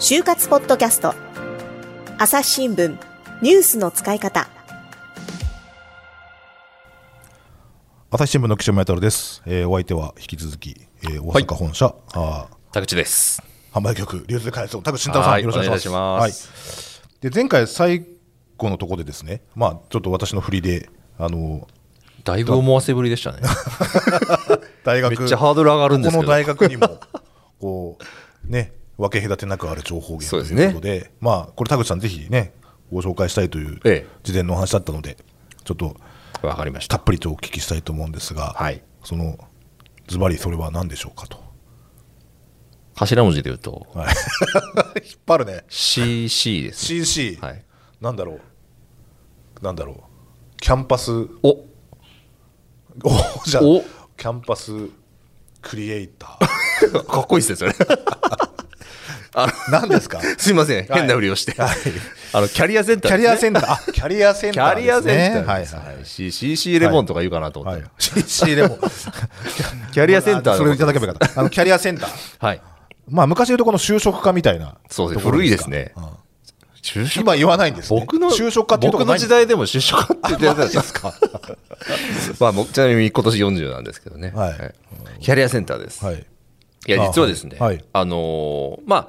[0.00, 1.14] 就活ポッドキャスト。
[2.18, 2.98] 朝日新聞。
[3.42, 4.48] ニュースの使い方。
[8.10, 13.42] 朝日新聞の記者前太郎です、えーお相手は引き続き、えー大阪本社、あ田口です。
[13.72, 15.42] ー販売局流通開発の田口慎太郎さん、はい。
[15.42, 15.96] よろしくお願いします。
[15.96, 17.00] お願いします。
[17.00, 18.06] はい、で前回最
[18.56, 19.42] 後のところでですね。
[19.54, 20.88] まあちょっと私の振りで
[21.18, 21.68] あの
[22.24, 23.40] だいぶ思わせぶりでしたね。
[24.84, 26.22] 大学めっちゃハードル上がるんですけど。
[26.22, 26.98] この大学にも
[27.96, 27.98] こ
[28.46, 32.52] うね分け隔てなくある情報源ということでまあこれ田口さんぜひね
[32.92, 34.06] ご紹介したいというええ。
[34.22, 35.16] 事前のお話だったので
[35.64, 35.96] ちょっと
[36.42, 36.96] わかりました。
[36.96, 37.02] た。
[37.02, 38.82] っぷりとお聞きしたいと思うんですが、はい。
[39.04, 39.38] その
[40.06, 41.42] ズバリそれは何でしょうかと、
[42.94, 44.14] 頭文字で言うと、はい、
[45.04, 45.64] 引っ張るね。
[45.68, 47.04] CC です、ね。
[47.04, 47.64] CC、はい。
[48.00, 48.34] なんだろ
[49.60, 49.64] う。
[49.64, 50.56] なんだろう。
[50.60, 51.10] キャンパス。
[51.42, 51.48] お。
[51.50, 51.66] お
[53.44, 53.82] じゃあお。
[54.16, 54.72] キャンパス
[55.60, 56.38] クリエイタ
[57.08, 57.88] かっこいいですね、それ。
[59.46, 60.20] ー何ですか？
[60.36, 60.98] すいません、はい。
[61.00, 61.60] 変なふりをして。
[61.60, 61.76] はい。
[62.32, 63.18] あの、キャリアセンターね。
[63.18, 63.72] キャリアセンター。
[63.72, 65.46] あキャリアセンキターャリアセンターはい。
[65.46, 66.06] はいはい。
[66.06, 67.82] CC レモンとか言うかなと思って。
[67.82, 67.90] はい。
[67.98, 68.78] CC でも
[69.92, 71.40] キャリアセンターのそれいただけばよかった。
[71.40, 72.10] あのキャリアセンター。
[72.38, 72.62] はい。
[73.08, 74.76] まあ昔で言うとこの就職課みたいな。
[74.90, 75.24] そうです。
[75.24, 75.92] 古いですね。
[75.96, 76.04] うん。
[76.82, 78.00] 就職今言わないんですね。
[78.00, 81.12] 僕の、就職課っていうとこ僕の時代でも就職課って言ってたんですですか。
[82.40, 84.32] まあ、僕ちなみに今年40なんですけどね。
[84.34, 84.74] はい。
[85.20, 86.04] キャリアセンターです。
[86.04, 86.24] はい
[86.86, 89.08] いや、実はですね、あはいあのーまあ、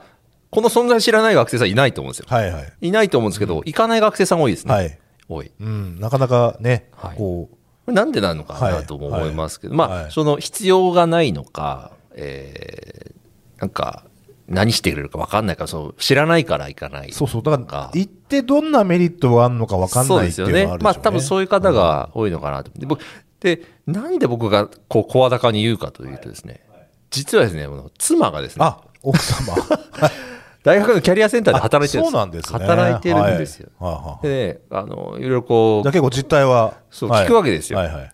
[0.49, 2.25] この存在知らない学生さんいないと思うんですよ。
[2.27, 4.73] はいはいいないと思うんですけど、行かない学生さん多いですね。
[4.73, 5.51] はい多い。
[5.59, 7.49] うんなかなかねはいこ
[7.87, 13.19] うなんでなのかはないとも思いますけど、まあ、はいはいその必要がないのか、えー
[13.59, 14.05] なんか、
[14.47, 17.11] 何してくれるか分かんないから、そう知らないから行かない。
[17.11, 20.65] そうそうだかから行ってどんなメリットがあるのか分かんないっていうのですよね。
[20.65, 22.71] まあ、はあるでしょうね多分そういう方が多いのかなと。
[22.73, 23.01] で、僕
[23.41, 26.61] でなんで僕がこう声高に言うかというとですね、
[27.09, 29.55] 実はですね、妻がですね、あ奥様。
[30.61, 32.59] 大学のキャリアセンターで働いてるんですそうなんですね。
[32.59, 33.69] 働いてるんですよ。
[33.79, 33.93] はい。
[33.93, 37.79] はいはいでね、あの、いろいろこう、じゃあ結構実態ははいそう聞くわけですよ。
[37.79, 37.87] はい。
[37.87, 38.11] はい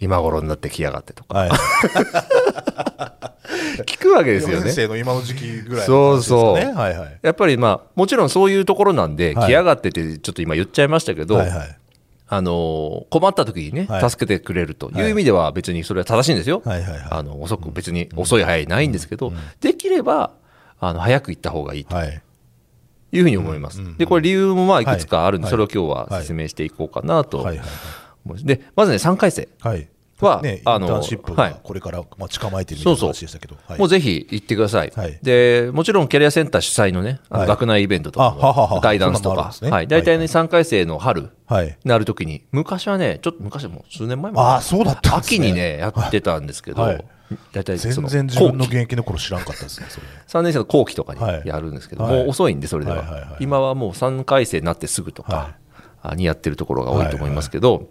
[0.00, 1.50] 今頃になって来やがってとか、はい。
[3.86, 4.72] 聞くわけですよ4年ね。
[4.72, 6.58] 生の今の時期ぐらいそうそう。
[6.58, 7.18] ねはいはい。
[7.22, 9.46] やっぱりまあ、もちろんそういうところなんで、はい。
[9.46, 11.78] 来やがってってちょっと今言っちゃいましたけど、はいはい
[12.26, 14.10] あの、困った時にね、はい。
[14.10, 16.62] 助けてくれるという意味では別にそれは正しいんですよ。
[16.64, 17.06] はいはいはい。
[17.10, 20.32] あの、遅く、別に遅い早いないんですけど、できれば、
[20.80, 22.22] あの、早く行った方がいいとはい。
[23.12, 23.80] いうふうに思います。
[23.98, 25.50] で、これ理由もまあいくつかあるんで、はい。
[25.50, 27.58] それを今日は説明していこうかなとはい。
[27.58, 27.66] はい。
[28.24, 28.46] 思います。
[28.46, 29.48] で、まずね、3回生。
[29.60, 29.88] はい
[30.24, 31.50] はねあのはい。
[31.50, 33.78] がこれからまあ捕まえてるみたいな話でしたけどはい。
[33.78, 34.92] もうぜひ行ってください。
[34.94, 35.18] はい。
[35.22, 37.48] で、もちろんキャリアセンター主催のね、あのはい。
[37.48, 39.52] 学内イベントとかあはははも、ガイダンスとか。
[39.62, 39.70] ね。
[39.70, 39.88] はい。
[39.88, 40.26] 大体ね、はい。
[40.26, 41.76] 3回生の春はい。
[41.84, 45.36] なるときに、昔はね、ちょっと昔はもう数年前までああそうだったんですね。
[45.38, 47.04] 秋にね、やってたんですけど、はい。
[47.52, 50.06] 大体その全然自分の現役の頃知らんかったですねそれ。
[50.28, 51.42] 3年生の後期とかはい。
[51.42, 52.14] にやるんですけど、はい。
[52.14, 55.56] もう遅いんで、それでは,、はいはいはい今はもう3回生になってすぐとか、
[56.16, 57.88] にやってるところが多いと思いますけど、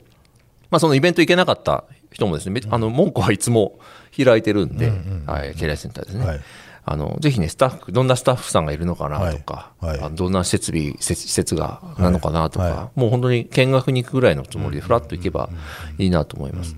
[0.69, 1.83] まあ、そのイベント行けなかった
[2.13, 3.79] 人もですね、めあの門戸はいつも
[4.15, 4.91] 開いてるんで、
[5.25, 6.25] はい、キャリアセンターですね。
[6.25, 6.39] はい。
[6.85, 10.15] あのぜひね、スタッフ、どんなスタッフさんがいるのかなとか、はい。
[10.15, 15.49] どんな設備、施設がなのかなとか、はもう本当に見学に行くぐらいのつもりで、ふらっと行けば
[15.97, 16.75] いいなと思います。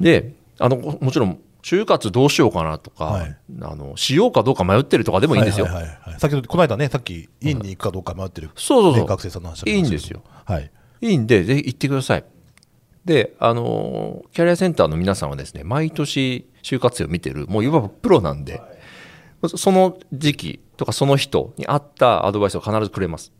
[0.00, 3.36] であの、もちろん、就活どうしようかなとか、はい。
[3.62, 5.66] あの、しようかどうか迷ってるとかでもいいんですよ。
[5.66, 6.20] はいはいはいはい。
[6.20, 9.02] 先ほどこの間ねさっき院に行くかどうか迷ってるそうそうそう。
[9.02, 10.22] ね学生さんの話あいいんですよ。
[10.44, 10.70] はい。
[11.00, 12.24] いいんで、ぜひ行ってください。
[13.06, 18.60] で、あのーキャリアセンターの皆さんはですね、毎年就活生を見てる、もういわばプロなんで、
[19.56, 23.32] その時期とかその人に合ったアドバイスを必ずくれます。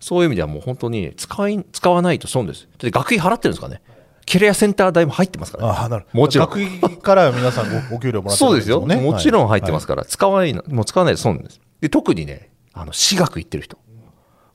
[0.00, 2.62] そういう意味ではもう本当に使い、使わないと損です。
[2.62, 3.82] だって学費払ってるんですかね。
[4.24, 5.70] キャリアセンター代も入ってますから、ね。
[5.72, 6.48] ああなるもちろん。
[6.48, 8.86] 学費から皆さんご お給料もらってそうですよ。
[8.86, 11.60] ねもちろん入ってますかから、使わないの、もう使わないと損です。
[11.82, 13.76] で、特にね、あの、私学行ってる人。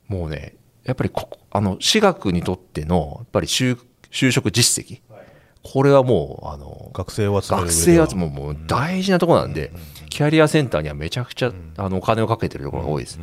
[0.07, 3.77] もうね、やっぱりここ、あの、私学にとっての、やっぱり就
[4.11, 5.01] 就職実績。
[5.63, 8.05] これはもう、あの、学生を集める上では。
[8.05, 9.71] 学生集めももう大事なところなんで、
[10.09, 13.19] キャリアセンターにはめちゃくちゃ、あの、お金をかけてるところが多いです。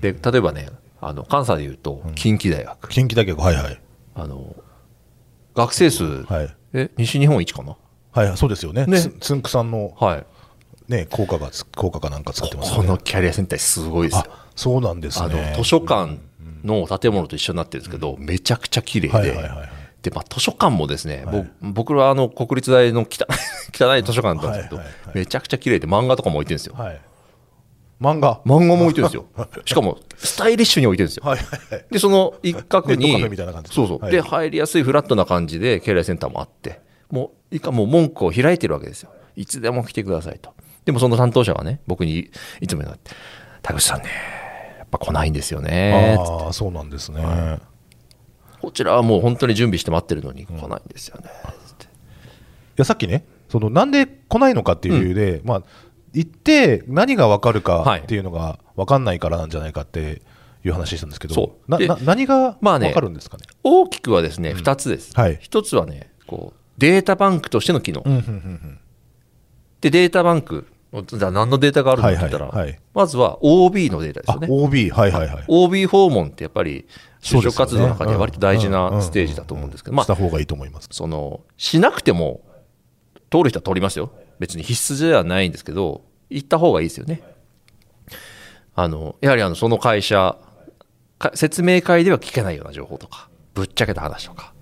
[0.00, 0.68] で、例えばね、
[1.00, 2.88] あの、関西で言うと、近畿大学。
[2.88, 3.80] 近畿大学はいはい。
[4.14, 4.54] あの、
[5.54, 6.56] 学生数、はい。
[6.72, 7.76] え、西日本一かな？
[8.12, 8.86] はいそうですよね。
[8.86, 8.98] ね。
[9.00, 10.26] つつんくさんのはい。
[10.88, 14.22] ね効果がつ効果かなんか使ってますよこねのキャリアセンターすごいです
[14.56, 16.18] そうなんですあのね図書館
[16.64, 19.68] の建物と一緒になってるんですけど、めちゃくちゃ綺麗で、はいはいはいはい
[20.02, 23.06] で、まあ、図書館もですね、ぼ僕はあの国立大の汚い
[23.74, 26.74] 汚い図書館だったんですけど、はいはいはいめちゃくちゃ綺麗で漫画とかも置いてるんですよ。
[26.76, 27.00] はい
[28.00, 28.40] 漫画？
[28.46, 29.26] 漫画も置いてるんですよ。
[29.64, 31.24] しかも、スタイリッシュに置いてるんですよ。
[31.24, 33.10] はいはいはいで、その一角に、
[33.70, 33.98] そうそう。
[33.98, 36.80] はいで、入りやすいフラットな感じで、キャリアセンターもあって、
[37.10, 39.10] もう、いかもう門戸を開いてるわけですよ。
[39.34, 40.54] いつでも来てくださいと。
[40.84, 42.30] でもその担当者がね、僕に
[42.60, 42.98] いつも言うの
[43.62, 44.08] 田口さんね、
[44.78, 46.16] やっぱ来ないんですよね。
[46.18, 47.22] ああそうなんですね、
[48.60, 51.30] こちらはもう本当に準備して待ってるのに来ないんですよね。
[51.66, 51.88] つってい
[52.76, 55.62] やさっきねそのなんで来ないのかっていう理由で、まあ
[56.12, 60.22] 行って何が分かるかっていうのが分かんないからなんじゃないかって
[60.64, 61.78] いう話したんですけど、そう。
[61.78, 65.12] でなな何がまあね分かるんですかね,、大きくはですね、2つです。
[65.14, 65.36] はい。
[65.36, 68.02] 1つはね、こう、データバンクとしての機能。
[68.04, 68.78] うんうんうん。
[69.80, 70.66] で、データバンク、
[71.04, 72.08] じゃあ何のデータがあるの？
[72.08, 72.56] って言ったら、はい。
[72.56, 74.48] はいはいまずは OB のデータですあよね。
[74.50, 75.44] OB はいはいはい。
[75.46, 76.86] OB 訪問ってやっぱり
[77.20, 79.02] 就職活動の中では割と大事なん。
[79.02, 80.88] ステージだと思うんですけど、まあ、した方がいいと思います。
[80.90, 82.40] その、しなくても
[83.30, 84.10] 通る人は通りますよ。
[84.38, 87.22] 別に必須ではないんですけど、行った方がいいですよね。
[88.74, 90.36] あの、やはりあの、その会社、
[91.18, 94.54] か説明会では聞けないような情報とか、ぶっちゃけた話とか、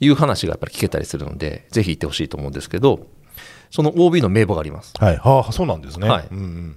[0.00, 3.06] いう話がやっぱり聞けたりするので、ぜひ行ってほしいと思うんですけど、
[3.70, 4.92] その OB の名簿があります。
[4.98, 5.16] はい。
[5.16, 6.28] はあそうなんですね、はい。
[6.30, 6.76] うんうんうん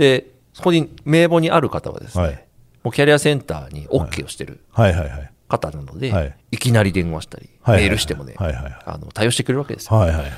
[0.00, 2.46] で、そこに名簿にある方はですね、はい。
[2.82, 4.94] もうキャリアセンターに OK をしてるはい。
[4.94, 5.10] はい。
[5.10, 5.32] はい。
[5.46, 6.36] 方なので、はい。
[6.52, 7.74] い、きなり電話したり、はい。
[7.74, 7.82] はい。
[7.82, 8.54] メールしてもね、はい。
[8.54, 8.64] はい。
[8.64, 8.78] はい。
[8.86, 9.98] あの対応してくれるわけですよ。
[9.98, 10.08] はい。
[10.08, 10.18] はい。
[10.20, 10.30] はい。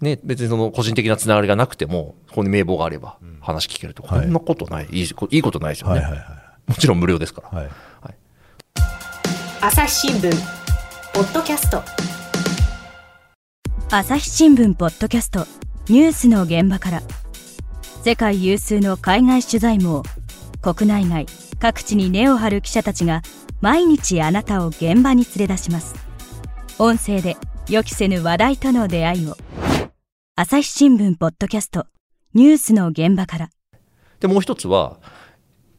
[0.00, 4.20] ね、別にその個人的なつながりがなくても、ここに名簿があれば話聞けると、はい。
[4.22, 6.10] こんなことない、いいこいいことないですよね、はい。
[6.10, 6.18] はい。
[6.18, 6.26] は
[6.66, 7.62] もちろん無料ですから。
[7.62, 7.64] い。
[7.64, 7.70] はい。
[9.60, 10.30] 朝日新聞
[11.12, 12.15] ポッドキャスト
[13.88, 15.46] 朝日新聞ポッドキャスト
[15.88, 17.02] ニュースの現場から。
[18.02, 20.02] 世界有数の海外取材網
[20.60, 21.26] 国内外
[21.60, 23.22] 各地に根を張る記者たちが
[23.60, 25.94] 毎日あなたを現場に連れ出します。
[26.80, 27.36] 音声で
[27.68, 29.36] 予期せぬ話題との出会いを。
[30.34, 31.86] 朝日新聞ポッドキャスト
[32.34, 33.50] ニュースの現場から。
[34.18, 34.98] で、もう一つは、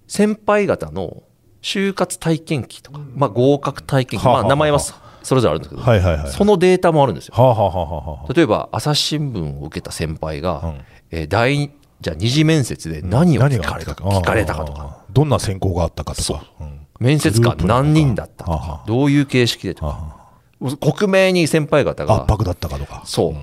[0.08, 1.24] 先輩方の
[1.62, 4.80] 就活体験記とか、まあ、合格体験記、まあ、名前は
[5.28, 6.32] そそれぞれあるんですけど、はいはいはい。
[6.32, 7.34] そのデータもあるんですよ。
[7.36, 10.82] はあはあはあ例えば、朝日新聞を受けた先輩が、うん。
[11.12, 11.70] えー第
[12.00, 16.44] じゃあ二次面接で何を聞かれたか、聞かれたかとか、どんな選考があったかとか。
[16.62, 16.64] う。
[16.64, 16.88] ん。
[17.00, 20.16] 面接官何人だったとか、どういう形式でとか、
[20.62, 23.02] あ克明に先輩方が、あ圧迫だったかとか。
[23.06, 23.36] そう、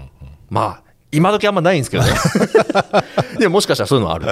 [0.48, 0.82] まあ、
[1.12, 2.10] 今時あんまないんですけどね。
[3.38, 4.26] でももしかしたらそういうのはある。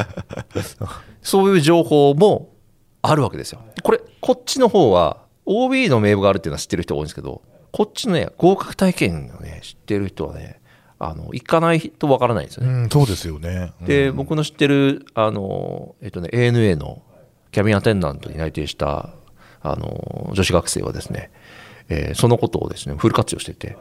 [1.21, 2.51] そういう情報も
[3.03, 3.61] あるわけですよ。
[3.83, 7.43] これ、こっちの方は、OB の名簿があるっていうのは知ってる人多いんですけど、
[7.73, 10.61] こっちのね、合格体験をね、知ってる人はね、
[10.99, 12.73] あの、行かないとわからないんですよね。
[12.73, 17.03] うんそうですよねうんで、僕の知ってる、あの、えっとね、ANA の
[17.51, 19.15] キャビンアテンダントに内定した、
[19.63, 21.31] あの、女子学生はですね、
[21.89, 23.77] えーそのことをですね、フル活用してて、で、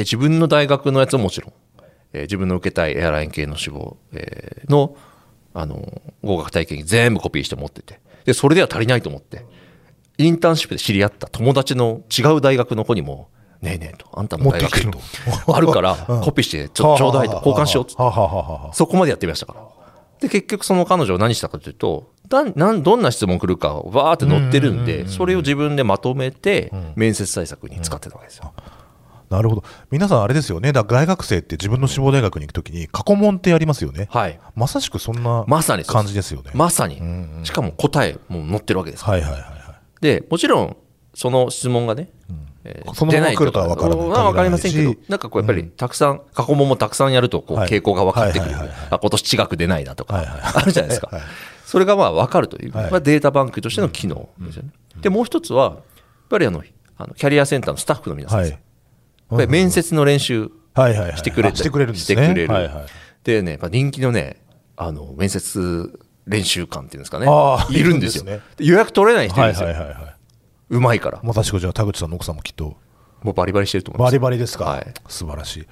[0.00, 1.52] 自分の大学のやつももちろん、
[2.12, 4.96] えー自分の受けたいエアライン系の志望、えーの、
[5.54, 9.46] あの、合格体験に全部コピーして持ってて、で、それでは足りないと思って、
[10.18, 13.28] インターンシップで知り合った友達の違う大学の子にも、
[13.60, 14.90] ねえねえと、あんたの大学
[15.52, 18.72] あるから、 コピーして、ちょちょうだいと、交換しようっつってはあはあはあはあ。
[18.72, 19.60] そこまでやってみましたから。
[20.20, 28.52] で、結局その彼女は何したかというと、だなんどんな質問来るかをわーって載ってるんで、それを自分でまとめて、面接対策に使ってたわけですよ。
[29.30, 29.64] なるほど。
[29.90, 30.72] 皆さんあれですよね。
[30.72, 34.08] だ大学生って自分の志望大学に行くときに過去問ってやりますよね。
[34.10, 34.38] はい。
[34.54, 36.52] まさしくそんなまさにそう感じですよね。
[36.54, 37.00] まさに。
[37.00, 37.40] んう。
[37.40, 37.44] ん。
[37.44, 39.04] しかも答えも載ってるわけです。
[39.04, 39.63] はいはいはいはい
[40.04, 40.76] で、もちろん、
[41.14, 42.10] その質問がね、
[42.64, 44.04] えーそのまま来るとは分からない。
[44.04, 47.68] 出わかりませんけどなんかこうやっぱりたくさん、過去問もたくさんやると、こうはい。
[47.70, 48.54] 傾向が分かってくる。
[48.54, 51.10] あ今年地学出ないなとか、あるじゃないですか。
[51.64, 52.90] それがまあ分かるという、はい。
[52.90, 54.70] まあデータバンクとしての機能ですよね。
[55.00, 55.82] で、もう一つは、やっ
[56.28, 56.62] ぱりあの、
[56.98, 58.46] あのキャリアセンターのスタッフの皆さん。
[58.46, 58.58] やっ
[59.30, 62.22] ぱり面接の練習はいはいはいしてくれてあしてくれるんですね。
[62.22, 62.52] してくれる。
[62.52, 62.86] はいはい。
[63.24, 64.42] でね、人気のね、
[64.76, 67.26] あの、面接練習官っていうんですかね。
[67.70, 68.24] いるんですよ。
[68.24, 69.68] いるんで予約取れない人いるんですよ。
[69.68, 70.14] はいはいはいはい。
[70.70, 71.20] うまいから。
[71.22, 72.76] まさしくじゃあ田口さんの奥さんもきっと
[73.22, 74.14] もうバリバリしてると思いまバす。
[74.14, 74.94] リバリですか、はい。
[75.08, 75.60] 素晴らしい。
[75.60, 75.64] い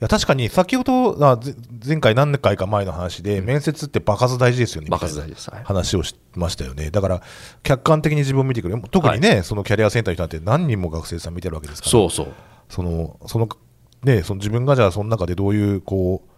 [0.00, 1.54] や確かに先ほどあぜ
[1.86, 4.88] 前回何回か前の話で、面接って場数大事ですよね。
[4.90, 5.50] 場数大事です。
[5.50, 5.64] はい。
[5.64, 6.90] 話をしましたよね。
[6.90, 7.22] だから
[7.62, 8.82] 客観的に自分を見てくれる。
[8.90, 11.90] 特にね、そのキャリアセンターの人なんて何人も学生さん見てるわけですから。
[11.90, 12.26] そうそう。
[12.68, 13.48] そのその
[14.02, 16.33] ねその自分がじゃあその中でどういうこう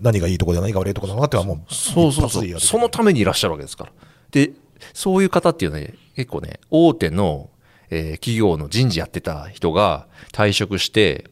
[0.00, 2.60] 何がいいところで何が悪いところなのかってはもうそうそうそう。
[2.60, 3.92] そのためにいらっしゃるわけですから。
[4.30, 4.52] で、
[4.92, 7.50] そういう方っていうのはね、結構ね、大手の、
[7.90, 11.30] えー企業の人事やってた人が退職して、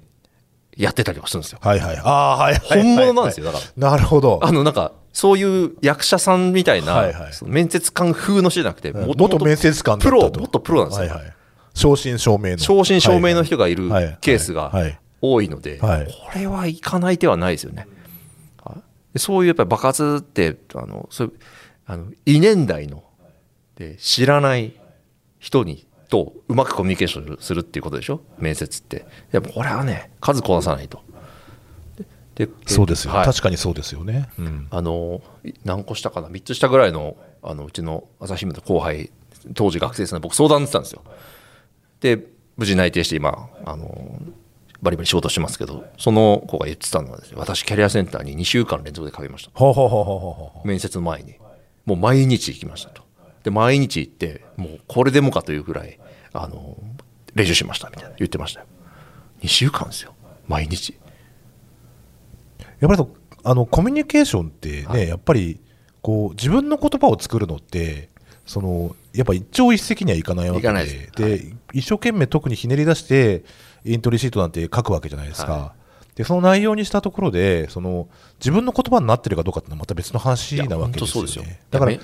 [0.76, 1.58] やってたりはするんですよ。
[1.62, 1.96] はいはい。
[1.98, 3.90] ああはい本物なんですよ、だから。
[3.90, 4.40] なるほど。
[4.42, 7.32] あの、なんか、そういう役者さんみたいな、はいはい。
[7.44, 9.06] 面接官風の人じゃなくて、うん。
[9.06, 11.08] 元々元面接官だプロ、もっとプロなんですよ。
[11.08, 11.32] はいはい。
[11.74, 12.58] 正真正銘の。
[12.58, 13.88] 正真正銘の人がいる
[14.20, 14.82] ケースがはい。
[14.82, 14.98] はい。
[15.20, 16.06] 多いので、はい。
[16.06, 17.86] これはいかない手はないですよね。
[19.18, 21.34] そういうやっぱり爆発って、あの、そういう、
[21.86, 23.04] あの、異年代の、
[23.76, 24.72] で、知らない
[25.38, 28.20] 人に、とうまくコミュニケーションするっていうことでしょ？
[28.38, 29.06] 面接って。
[29.32, 31.02] やっぱこれはね、数こなさないと。
[32.34, 35.22] ででそうですよ、はい、確かにそうですよね、うん、あの
[35.64, 39.12] 何個下かな？3つ下ぐらいのあのうちの朝日新聞の後輩
[39.54, 41.02] 当時学生さんで僕相談にってたんですよ。
[42.00, 44.20] で無事内定して今あの
[44.84, 49.50] バリバリ仕事してますけどその子が言ってたのはです、ね、私キャリアセンターに2週間連続で通いました。
[50.64, 51.36] 面接の前に。
[51.86, 53.02] もう毎日行きましたと。
[53.42, 55.98] で毎日行ってもうこれでもかというぐらい
[56.32, 56.76] あの
[57.34, 58.16] 練習しましたみたいな。
[58.18, 58.66] 言ってましたよ。
[59.40, 60.14] 2週間ですよ。
[60.46, 60.98] 毎日。
[62.80, 63.08] やっぱり
[63.42, 65.60] あのコミュニケーションってね、はい、やっぱり
[66.02, 68.10] こう自分の言葉を作るのって
[68.44, 71.10] そのやっぱ一朝一夕にはいかないわけで。
[71.16, 73.44] で、はい、一生懸命特にひねり出して
[73.84, 78.08] イントリシートなんて書くわけじゃないですか、はい、でその内容にしたところでその
[78.40, 81.60] 自分の言葉になってるかどうかってのはまた別の話なわけですよね。
[81.70, 81.96] だから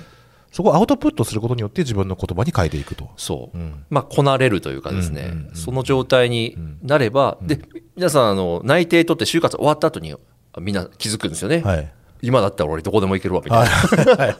[0.53, 3.09] そこをアウトプットすることによって自分の言葉に変えていくと。
[3.17, 7.61] そう、うん、まあこなれるというかですね、うんうんうん、その状態になれば、うん、で
[7.97, 10.15] 皆さんあの内定取って就活終わった後に
[10.61, 14.37] みんな気づくんですよね、はい、今だったら俺どこでも行けるわみたいな、はい、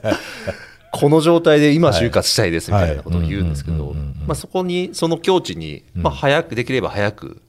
[0.93, 3.95] この状態で今就活したいですみたいなことを言うんですけど
[4.35, 7.43] そこにその境地に、まあ、早くできれば早く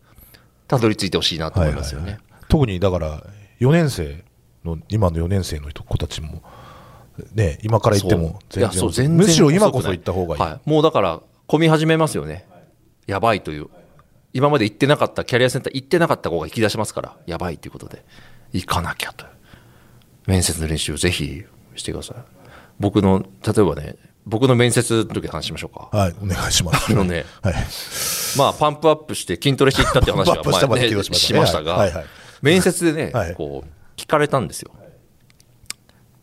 [0.67, 3.23] たどり着いてほしいなと思いますよね、はいはいはい、特にだから
[3.59, 4.23] 4年生
[4.63, 6.43] の今の4年生の子たちも
[7.33, 11.21] ね今から言っても全然むしろ今こそ行った方がいい、はい、もうだから
[11.51, 12.47] 混み始めますよね。
[13.07, 13.67] やばいという。
[14.31, 17.17] 今まで行ってなかったキャリアセンター行ってなかった子が引き出しますから。
[17.25, 18.05] やばいということで。
[18.53, 19.25] 行かなきゃと
[20.27, 21.43] 面接の練習をぜひ
[21.75, 22.40] してください
[22.81, 23.95] 僕の例えばね
[24.25, 25.95] 僕の面接の時話しましょうか。
[25.95, 26.91] はいお願いします。
[26.91, 27.55] あのね、はい、
[28.37, 31.63] まあパンプアップして筋トレしていったって話は前、ね、しました。
[31.63, 32.05] が、はいはいはい、
[32.41, 34.71] 面接でね、はい、こう聞かれたんですよ。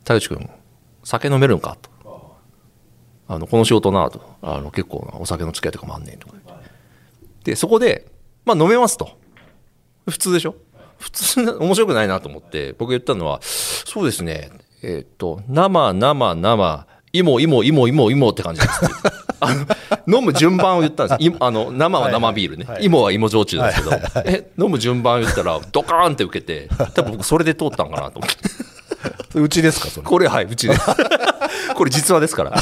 [0.04, 0.50] 田口君
[1.04, 1.76] 酒飲めるんか？
[1.80, 2.36] と。
[3.28, 6.34] あのこの仕事なとあの結構なお酒の付き合いとかもあんねんとか。
[7.44, 8.10] でそこで
[8.44, 9.16] まあ飲めますと。
[10.08, 10.54] 普通でしょ？
[10.98, 14.50] 普通面白くないなと思って僕言ったのはそうですね
[14.82, 18.80] えっ、ー、と生生生いもいもいもいもいもって感じです
[19.40, 21.32] あの飲む順番を言ったんです。
[21.38, 29.38] あの生は生ビールね、はいはい、芋は芋焼酎ですけど、はいはい、え飲む順番を言ったらドカーンって受けて多分僕それで通ったんかなと思って。
[29.38, 30.06] うちですかそれ。
[30.06, 30.80] これはいうちです。
[31.76, 32.60] これ実話ですから。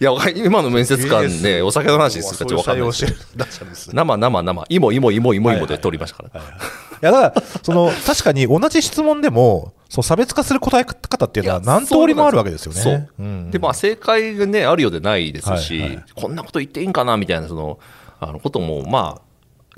[0.00, 4.64] いや今の面接官ねお酒の話するかちょっと分かんないです生生生。
[4.68, 6.67] 芋芋芋芋芋で通りましたから、はいはいはいい
[7.00, 13.08] やだからその 確かに同じ質問でもその差別化する答え方っていうのは何通りもあるわけですよね。
[13.18, 17.78] うん、でまあ正解がねあるようでないですし、はいはい、こんなこと言っていいんかなみたいなその
[18.20, 19.28] あのこともまあ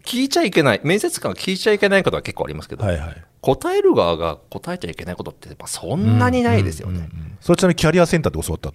[0.02, 6.92] 聞いちゃいけない面接官が聞いちゃいけないことは結構ありますけど、はいはい、答える側が答えちゃいけないことってまあそんなにないですよね。
[6.92, 8.72] うんうんうん、それちなみにキャリアセンターで教わった？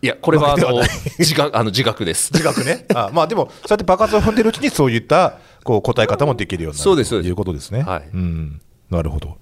[0.00, 0.82] いや、これはあの
[1.18, 2.30] 自覚あの自覚です。
[2.34, 2.86] 自覚ね。
[2.94, 7.82] あまあでも、そうやって爆発を踏んでるうちに、そういったこう答え方もできるようになるということですね。
[7.82, 9.38] はい、うん、なるほど。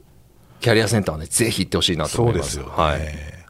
[0.61, 2.55] キャリアセンターはね、ぜひ行ってほしいなと思います。
[2.55, 3.01] そうですよ、ね、はい。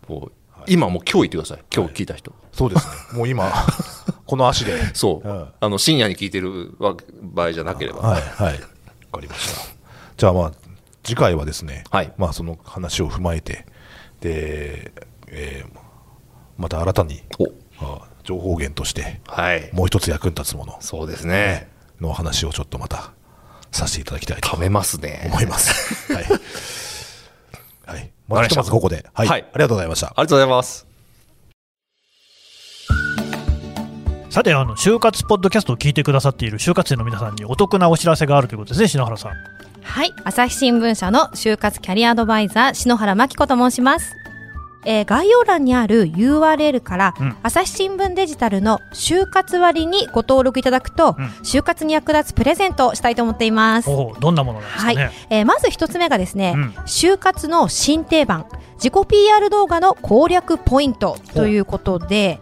[0.07, 0.33] こう
[0.69, 1.65] 今もう今日言ってください。
[1.73, 2.33] 今日聞いた人。
[2.33, 3.19] はい、そうですね。
[3.19, 3.53] もう今、
[4.27, 4.95] この足で。
[4.95, 6.75] そう、うん、あの深夜に聞いてる
[7.23, 8.01] 場合じゃなければ。
[8.01, 8.55] はい、はい。
[8.55, 8.59] わ
[9.13, 9.61] かりました。
[10.17, 10.53] じゃあまあ、
[11.05, 13.65] 次回はですね、はい、まあその話を踏まえて、
[14.21, 14.93] で、
[15.29, 15.86] えー、
[16.59, 17.23] また新たに
[18.25, 20.77] 情報源として、はい、もう一つ役に立つもの。
[20.81, 21.69] そうですね。
[22.01, 23.13] の話をちょっとまた
[23.71, 25.23] させていただきたいと食べますね。
[25.27, 26.13] 思います。
[26.13, 26.25] はい、
[27.87, 30.09] はい、まずひとまずここで、はい、はい、ありがとうございました。
[30.09, 30.87] ありがとうございます。
[34.31, 39.33] さてあの就活ポッドキャストを聞いてくださっている就活生の皆さんにお得なお知らせがあるということですね篠原さん。
[39.83, 40.13] はい。
[40.25, 44.15] 朝日新聞社の就活キャリアアドバイザー篠原真紀子と申します
[44.87, 53.91] えー、概要欄にある URL から、うん、朝日新聞デジタルの就活割にご登録いただくと、うん、就活に役立つプレゼントをしたいと思っています。
[54.21, 55.13] どんなものなんですか、ね、はい。
[55.31, 62.39] えー、まず一つ目がですね、うん、就活の新定番自己 PR 動画の攻略ポイントということで、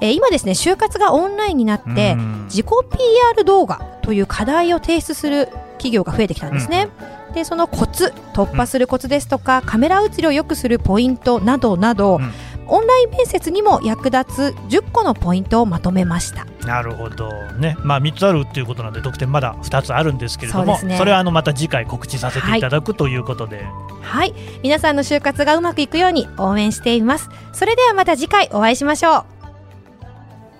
[0.00, 2.14] えー、今ですね就活がオンラインになって
[2.44, 6.88] 自己 PR 動画という課題を提出する企業が増えてきたんですね。
[7.34, 12.18] でそのコツ突破するコツですとか、カメラ映りを良くするポイントなどなど、
[12.66, 16.46] オンライン面接にも役立つ10個のポイントをまとめました。
[16.66, 22.60] なるほどね、まあ、3つあるっていうことなんで特典まだ2つあるんですけれどもそ,、ね、それはあのまた次回告知させてい。
[22.62, 23.66] ただく、はい、ということで。
[24.00, 24.32] はい。
[24.62, 27.28] 皆さんの就活がうまくいくように応援しています。
[27.52, 29.37] それではまた次回お会いしましょう